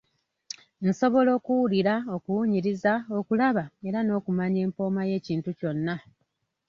[0.87, 5.95] Nsobola okuwulira, okuwunyiriza, okulaba era n'okumanya empooma y'ekintu kyonna.